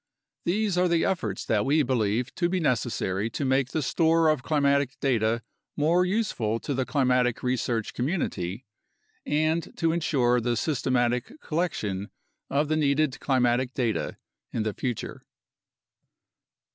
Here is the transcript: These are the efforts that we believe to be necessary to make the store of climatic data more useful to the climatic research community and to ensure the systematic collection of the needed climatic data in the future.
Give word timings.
These 0.45 0.79
are 0.79 0.87
the 0.87 1.05
efforts 1.05 1.45
that 1.45 1.63
we 1.63 1.83
believe 1.83 2.33
to 2.33 2.49
be 2.49 2.59
necessary 2.59 3.29
to 3.29 3.45
make 3.45 3.69
the 3.69 3.83
store 3.83 4.29
of 4.29 4.41
climatic 4.41 4.99
data 4.99 5.43
more 5.77 6.03
useful 6.05 6.59
to 6.61 6.73
the 6.73 6.87
climatic 6.87 7.43
research 7.43 7.93
community 7.93 8.65
and 9.27 9.71
to 9.77 9.91
ensure 9.91 10.41
the 10.41 10.57
systematic 10.57 11.39
collection 11.39 12.09
of 12.49 12.67
the 12.67 12.77
needed 12.77 13.19
climatic 13.19 13.75
data 13.75 14.17
in 14.51 14.63
the 14.63 14.73
future. 14.73 15.23